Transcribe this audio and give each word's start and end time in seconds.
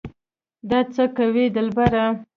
دا 0.69 0.79
څه 0.93 1.03
کوې 1.17 1.45
دلبره 1.55 2.03